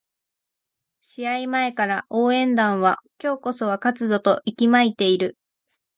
[1.01, 5.37] 試合前から応援団は今日こそは勝つぞと息巻いている